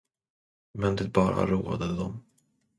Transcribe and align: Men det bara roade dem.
Men 0.73 0.95
det 0.95 1.07
bara 1.13 1.45
roade 1.45 1.95
dem. 1.95 2.23